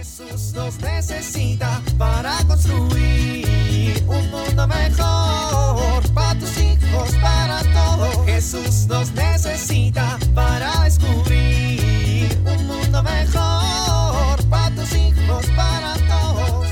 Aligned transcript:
Jesús 0.00 0.54
nos 0.54 0.78
necesita 0.78 1.82
para 1.98 2.38
construir 2.46 4.02
un 4.08 4.30
mundo 4.30 4.66
mejor 4.66 6.14
para 6.14 6.40
tus 6.40 6.56
hijos, 6.56 7.10
para 7.20 7.60
todos. 7.74 8.24
Jesús 8.24 8.86
nos 8.86 9.12
necesita 9.12 10.18
para 10.34 10.84
descubrir 10.84 12.30
un 12.46 12.66
mundo 12.66 13.02
mejor 13.02 14.38
para 14.48 14.74
tus 14.74 14.90
hijos, 14.94 15.44
para 15.54 15.92
todos. 16.08 16.66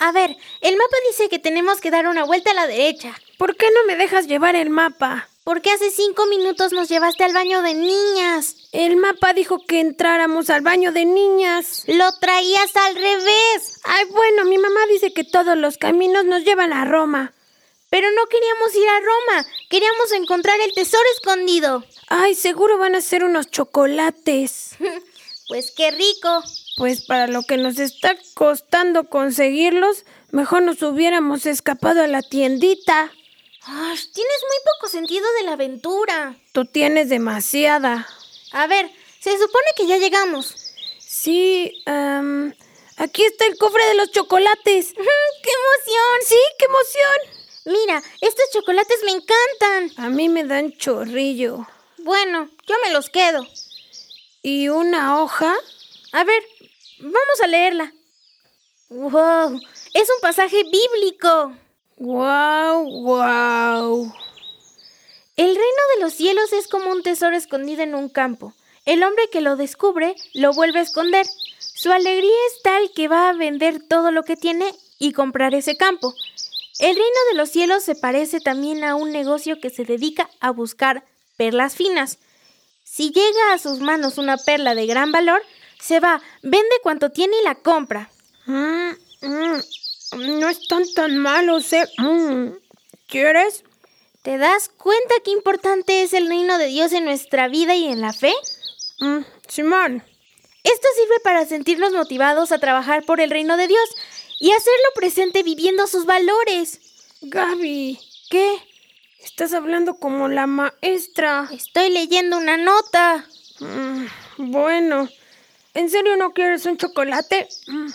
A 0.00 0.12
ver, 0.12 0.36
el 0.60 0.76
mapa 0.76 0.96
dice 1.08 1.30
que 1.30 1.38
tenemos 1.38 1.80
que 1.80 1.90
dar 1.90 2.08
una 2.08 2.24
vuelta 2.24 2.50
a 2.50 2.54
la 2.54 2.66
derecha. 2.66 3.14
¿Por 3.38 3.56
qué 3.56 3.68
no 3.70 3.86
me 3.86 3.96
dejas 3.96 4.26
llevar 4.26 4.54
el 4.54 4.68
mapa? 4.68 5.30
Porque 5.44 5.70
hace 5.70 5.90
cinco 5.90 6.26
minutos 6.26 6.72
nos 6.72 6.90
llevaste 6.90 7.24
al 7.24 7.32
baño 7.32 7.62
de 7.62 7.72
niñas. 7.72 8.61
El 8.72 8.96
mapa 8.96 9.34
dijo 9.34 9.58
que 9.66 9.80
entráramos 9.80 10.48
al 10.48 10.62
baño 10.62 10.92
de 10.92 11.04
niñas. 11.04 11.84
Lo 11.88 12.10
traías 12.12 12.74
al 12.74 12.94
revés. 12.94 13.80
Ay, 13.84 14.06
bueno, 14.06 14.46
mi 14.46 14.56
mamá 14.56 14.80
dice 14.88 15.12
que 15.12 15.24
todos 15.24 15.58
los 15.58 15.76
caminos 15.76 16.24
nos 16.24 16.42
llevan 16.42 16.72
a 16.72 16.86
Roma. 16.86 17.34
Pero 17.90 18.10
no 18.12 18.26
queríamos 18.28 18.74
ir 18.74 18.88
a 18.88 19.00
Roma. 19.00 19.46
Queríamos 19.68 20.12
encontrar 20.12 20.58
el 20.60 20.72
tesoro 20.72 21.04
escondido. 21.14 21.84
Ay, 22.08 22.34
seguro 22.34 22.78
van 22.78 22.94
a 22.94 23.02
ser 23.02 23.24
unos 23.24 23.50
chocolates. 23.50 24.70
pues 25.48 25.70
qué 25.76 25.90
rico. 25.90 26.42
Pues 26.78 27.04
para 27.04 27.26
lo 27.26 27.42
que 27.42 27.58
nos 27.58 27.78
está 27.78 28.16
costando 28.32 29.10
conseguirlos, 29.10 30.06
mejor 30.30 30.62
nos 30.62 30.80
hubiéramos 30.82 31.44
escapado 31.44 32.02
a 32.02 32.06
la 32.06 32.22
tiendita. 32.22 33.12
Ay, 33.64 33.98
tienes 34.14 34.40
muy 34.48 34.58
poco 34.64 34.90
sentido 34.90 35.26
de 35.38 35.44
la 35.44 35.52
aventura. 35.52 36.36
Tú 36.52 36.64
tienes 36.64 37.10
demasiada. 37.10 38.08
A 38.52 38.66
ver, 38.66 38.90
se 39.20 39.32
supone 39.38 39.66
que 39.76 39.86
ya 39.86 39.96
llegamos. 39.96 40.54
Sí, 40.98 41.82
aquí 42.96 43.24
está 43.24 43.46
el 43.46 43.56
cofre 43.58 43.84
de 43.86 43.94
los 43.94 44.10
chocolates. 44.10 44.92
¡Qué 45.42 45.50
emoción! 45.50 46.18
Sí, 46.26 46.38
qué 46.58 46.66
emoción. 46.66 47.42
Mira, 47.64 48.02
estos 48.20 48.44
chocolates 48.52 48.98
me 49.04 49.12
encantan. 49.12 50.04
A 50.04 50.10
mí 50.10 50.28
me 50.28 50.44
dan 50.44 50.72
chorrillo. 50.72 51.66
Bueno, 51.98 52.48
yo 52.66 52.74
me 52.84 52.92
los 52.92 53.08
quedo. 53.08 53.46
¿Y 54.42 54.68
una 54.68 55.22
hoja? 55.22 55.54
A 56.12 56.24
ver, 56.24 56.42
vamos 56.98 57.40
a 57.42 57.46
leerla. 57.46 57.92
¡Wow! 58.88 59.60
Es 59.94 60.10
un 60.10 60.20
pasaje 60.20 60.64
bíblico. 60.64 61.54
¡Guau, 61.96 62.84
guau! 62.84 64.12
El 65.36 65.46
reino 65.46 65.82
de 65.94 66.02
los 66.02 66.12
cielos 66.12 66.52
es 66.52 66.68
como 66.68 66.90
un 66.90 67.02
tesoro 67.02 67.36
escondido 67.36 67.82
en 67.82 67.94
un 67.94 68.08
campo. 68.08 68.52
El 68.84 69.02
hombre 69.02 69.28
que 69.30 69.40
lo 69.40 69.56
descubre 69.56 70.14
lo 70.34 70.52
vuelve 70.52 70.80
a 70.80 70.82
esconder. 70.82 71.26
Su 71.58 71.90
alegría 71.90 72.36
es 72.48 72.62
tal 72.62 72.90
que 72.94 73.08
va 73.08 73.28
a 73.28 73.32
vender 73.32 73.82
todo 73.88 74.10
lo 74.10 74.24
que 74.24 74.36
tiene 74.36 74.74
y 74.98 75.12
comprar 75.12 75.54
ese 75.54 75.76
campo. 75.76 76.14
El 76.78 76.96
reino 76.96 77.18
de 77.30 77.36
los 77.36 77.48
cielos 77.48 77.82
se 77.82 77.94
parece 77.94 78.40
también 78.40 78.84
a 78.84 78.94
un 78.94 79.10
negocio 79.10 79.58
que 79.60 79.70
se 79.70 79.84
dedica 79.84 80.28
a 80.40 80.50
buscar 80.50 81.04
perlas 81.36 81.76
finas. 81.76 82.18
Si 82.84 83.10
llega 83.10 83.54
a 83.54 83.58
sus 83.58 83.80
manos 83.80 84.18
una 84.18 84.36
perla 84.36 84.74
de 84.74 84.86
gran 84.86 85.12
valor, 85.12 85.42
se 85.80 85.98
va, 85.98 86.20
vende 86.42 86.76
cuanto 86.82 87.10
tiene 87.10 87.36
y 87.40 87.44
la 87.44 87.54
compra. 87.54 88.10
Mm, 88.46 88.90
mm, 89.22 90.40
no 90.40 90.48
están 90.48 90.82
tan 90.94 91.16
malos, 91.18 91.72
¿eh? 91.72 91.88
Mm. 91.98 92.48
¿Quieres? 93.06 93.64
¿Te 94.22 94.38
das 94.38 94.68
cuenta 94.68 95.14
qué 95.24 95.32
importante 95.32 96.02
es 96.02 96.12
el 96.12 96.28
reino 96.28 96.56
de 96.58 96.66
Dios 96.66 96.92
en 96.92 97.04
nuestra 97.04 97.48
vida 97.48 97.74
y 97.74 97.86
en 97.86 98.00
la 98.00 98.12
fe? 98.12 98.32
Mm, 99.00 99.18
Simón. 99.48 100.04
Esto 100.62 100.88
sirve 100.94 101.18
para 101.24 101.44
sentirnos 101.44 101.92
motivados 101.92 102.52
a 102.52 102.58
trabajar 102.60 103.04
por 103.04 103.20
el 103.20 103.30
reino 103.30 103.56
de 103.56 103.66
Dios 103.66 103.88
y 104.38 104.52
hacerlo 104.52 104.86
presente 104.94 105.42
viviendo 105.42 105.88
sus 105.88 106.06
valores. 106.06 106.80
Gaby, 107.22 107.98
¿Qué? 108.30 108.58
estás 109.24 109.52
hablando 109.54 109.96
como 109.96 110.28
la 110.28 110.46
maestra. 110.46 111.48
Estoy 111.52 111.90
leyendo 111.90 112.38
una 112.38 112.56
nota. 112.56 113.26
Mm, 113.58 114.06
bueno, 114.52 115.08
¿en 115.74 115.90
serio 115.90 116.16
no 116.16 116.32
quieres 116.32 116.64
un 116.66 116.76
chocolate? 116.76 117.48
Mm, 117.66 117.88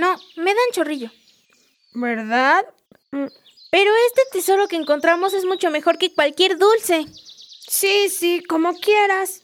No, 0.00 0.16
me 0.36 0.54
dan 0.54 0.64
chorrillo. 0.72 1.10
¿Verdad? 1.92 2.64
Pero 3.70 3.90
este 4.08 4.22
tesoro 4.32 4.68
que 4.68 4.76
encontramos 4.76 5.32
es 5.32 5.44
mucho 5.44 5.70
mejor 5.70 5.98
que 5.98 6.12
cualquier 6.12 6.58
dulce. 6.58 7.06
Sí, 7.68 8.08
sí, 8.08 8.42
como 8.48 8.74
quieras. 8.74 9.42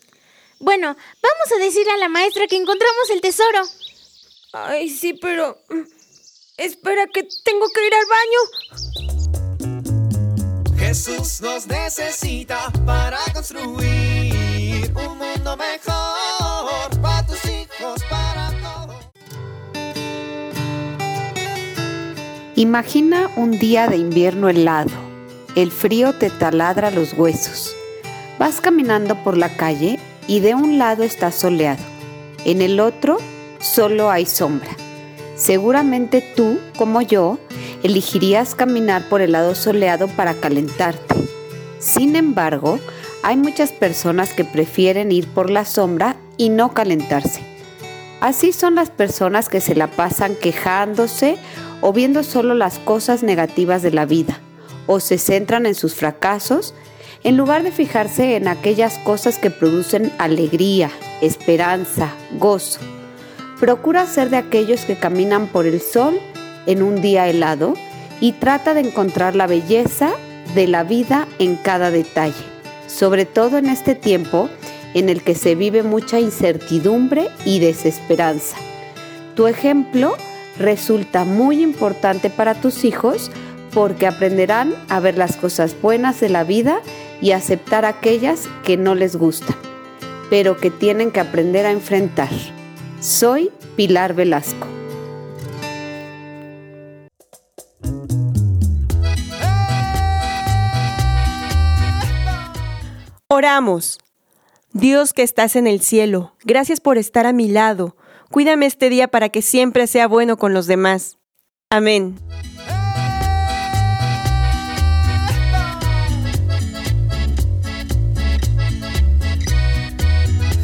Bueno, 0.59 0.97
vamos 1.23 1.53
a 1.55 1.59
decirle 1.63 1.93
a 1.93 1.99
la 1.99 2.09
maestra 2.09 2.47
que 2.47 2.57
encontramos 2.57 3.11
el 3.11 3.21
tesoro. 3.21 3.63
Ay, 4.53 4.89
sí, 4.91 5.13
pero... 5.15 5.59
mm, 5.69 5.97
Espera, 6.57 7.07
que 7.07 7.23
tengo 7.45 7.67
que 7.69 7.87
ir 7.87 7.95
al 7.95 8.07
baño. 8.07 8.41
Jesús 10.79 11.43
nos 11.43 11.67
necesita 11.67 12.73
para 12.87 13.19
construir 13.35 14.91
un 14.95 15.19
mundo 15.19 15.57
mejor 15.59 17.01
para 17.03 17.27
tus 17.27 17.45
hijos, 17.45 18.03
para 18.09 18.16
Imagina 22.59 23.31
un 23.37 23.59
día 23.59 23.87
de 23.87 23.99
invierno 23.99 24.49
helado. 24.49 24.89
El 25.57 25.71
frío 25.71 26.15
te 26.15 26.31
taladra 26.31 26.91
los 26.91 27.13
huesos. 27.13 27.77
Vas 28.39 28.63
caminando 28.63 29.23
por 29.23 29.37
la 29.37 29.55
calle 29.59 29.99
y 30.27 30.41
de 30.41 30.55
un 30.55 30.79
lado 30.79 31.03
está 31.03 31.33
soleado. 31.33 31.85
En 32.47 32.63
el 32.63 32.81
otro 32.81 33.19
solo 33.59 34.11
hay 34.11 34.25
sombra. 34.25 34.71
Seguramente 35.35 36.25
tú, 36.35 36.59
como 36.79 37.03
yo, 37.03 37.39
elegirías 37.83 38.55
caminar 38.55 39.07
por 39.11 39.21
el 39.21 39.33
lado 39.33 39.55
soleado 39.55 40.09
para 40.09 40.33
calentarte. 40.33 41.15
Sin 41.79 42.17
embargo, 42.17 42.81
hay 43.23 43.37
muchas 43.37 43.71
personas 43.71 44.33
que 44.33 44.47
prefieren 44.47 45.13
ir 45.13 45.29
por 45.29 45.51
la 45.51 45.67
sombra 45.67 46.17
y 46.39 46.49
no 46.49 46.73
calentarse. 46.73 47.43
Así 48.23 48.55
son 48.55 48.77
las 48.77 48.89
personas 48.89 49.51
que 49.51 49.61
se 49.61 49.75
la 49.75 49.89
pasan 49.89 50.37
quejándose 50.37 51.37
o 51.81 51.93
viendo 51.93 52.23
solo 52.23 52.55
las 52.55 52.79
cosas 52.79 53.23
negativas 53.23 53.83
de 53.83 53.91
la 53.91 54.07
vida, 54.07 54.41
o 54.87 55.01
se 55.01 55.19
centran 55.19 55.67
en 55.67 55.75
sus 55.75 55.95
fracasos, 55.95 56.75
en 57.25 57.37
lugar 57.37 57.63
de 57.63 57.73
fijarse 57.73 58.37
en 58.37 58.49
aquellas 58.49 58.99
cosas 58.99 59.39
que 59.39 59.51
producen 59.51 60.13
alegría, 60.19 60.91
esperanza, 61.21 62.13
gozo. 62.39 62.81
Procura 63.59 64.07
ser 64.07 64.31
de 64.31 64.37
aquellos 64.37 64.85
que 64.85 64.97
caminan 64.97 65.49
por 65.49 65.67
el 65.67 65.81
sol 65.81 66.21
en 66.67 66.83
un 66.83 67.01
día 67.01 67.29
helado 67.29 67.75
y 68.21 68.33
trata 68.33 68.75
de 68.75 68.81
encontrar 68.81 69.35
la 69.35 69.47
belleza 69.47 70.13
de 70.55 70.67
la 70.67 70.85
vida 70.85 71.27
en 71.39 71.57
cada 71.57 71.91
detalle, 71.91 72.35
sobre 72.87 73.25
todo 73.25 73.59
en 73.59 73.67
este 73.67 73.95
tiempo 73.95 74.49
en 74.95 75.09
el 75.09 75.23
que 75.23 75.35
se 75.35 75.55
vive 75.55 75.83
mucha 75.83 76.21
incertidumbre 76.21 77.29
y 77.45 77.59
desesperanza. 77.59 78.57
Tu 79.35 79.47
ejemplo 79.47 80.17
resulta 80.59 81.25
muy 81.25 81.63
importante 81.63 82.31
para 82.31 82.55
tus 82.55 82.85
hijos 82.85 83.31
porque 83.73 84.07
aprenderán 84.07 84.75
a 84.89 85.01
ver 85.01 85.19
las 85.19 85.37
cosas 85.37 85.77
buenas 85.81 86.21
de 86.21 86.29
la 86.29 86.45
vida 86.45 86.81
y 87.21 87.33
aceptar 87.33 87.85
aquellas 87.85 88.49
que 88.65 88.77
no 88.77 88.95
les 88.95 89.17
gustan, 89.17 89.57
pero 90.31 90.57
que 90.57 90.71
tienen 90.71 91.11
que 91.11 91.21
aprender 91.21 91.67
a 91.67 91.73
enfrentar. 91.73 92.31
Soy 93.01 93.51
Pilar 93.77 94.15
Velasco. 94.15 94.67
Oramos. 103.29 103.99
Dios 104.73 105.13
que 105.13 105.23
estás 105.23 105.57
en 105.57 105.67
el 105.67 105.81
cielo, 105.81 106.35
gracias 106.45 106.81
por 106.81 106.97
estar 106.99 107.27
a 107.27 107.33
mi 107.33 107.49
lado. 107.49 107.96
Cuídame 108.31 108.67
este 108.67 108.91
día 108.91 109.09
para 109.09 109.29
que 109.29 109.43
siempre 109.43 109.87
sea 109.87 110.09
bueno 110.09 110.37
con 110.37 110.53
los 110.55 110.67
demás. 110.67 111.19
Amén. 111.71 112.17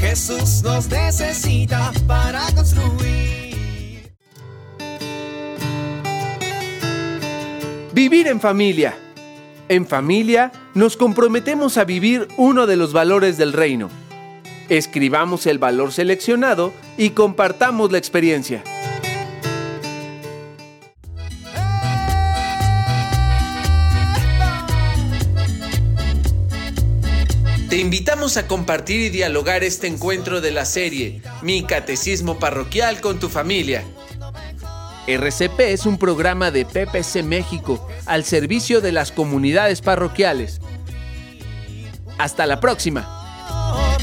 Jesús 0.00 0.62
nos 0.62 0.91
necesita 0.91 1.93
para 2.06 2.43
construir. 2.55 4.12
Vivir 7.94 8.26
en 8.26 8.41
familia. 8.41 8.94
En 9.69 9.87
familia 9.87 10.53
nos 10.75 10.97
comprometemos 10.97 11.79
a 11.79 11.85
vivir 11.85 12.29
uno 12.37 12.67
de 12.67 12.76
los 12.76 12.93
valores 12.93 13.38
del 13.38 13.53
reino. 13.53 14.02
Escribamos 14.69 15.47
el 15.47 15.59
valor 15.59 15.93
seleccionado 15.93 16.73
y 16.97 17.11
compartamos 17.11 17.93
la 17.93 17.99
experiencia. 17.99 18.62
Te 27.69 27.79
invitamos 27.79 28.37
a 28.37 28.47
compartir 28.47 29.00
y 29.00 29.09
dialogar 29.09 29.64
este 29.64 29.87
encuentro 29.87 30.43
de 30.43 30.50
la 30.50 30.67
serie 30.67 31.23
Mi 31.41 31.65
Catecismo 31.65 32.38
Parroquial 32.38 33.00
con 33.00 33.19
tu 33.19 33.31
familia. 33.31 33.82
RCP 35.06 35.58
es 35.61 35.87
un 35.87 35.99
programa 35.99 36.50
de 36.50 36.67
PPC 36.67 37.25
México 37.25 37.88
al 38.05 38.25
servicio 38.25 38.82
de 38.82 38.93
las 38.93 39.11
comunidades 39.11 39.81
parroquiales. 39.81 40.61
Hasta 42.19 42.47
la 42.47 42.61
próxima 42.61 43.22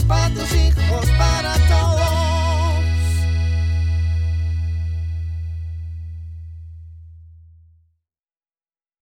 para 0.07 0.29
tus 0.29 0.53
hijos, 0.53 1.05
para 1.17 1.68